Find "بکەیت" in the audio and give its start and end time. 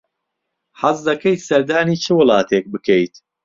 2.73-3.13